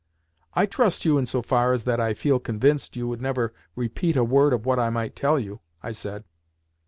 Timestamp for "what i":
4.65-4.89